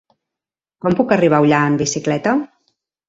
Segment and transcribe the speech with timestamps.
[0.85, 2.35] Com puc arribar a Ullà amb bicicleta?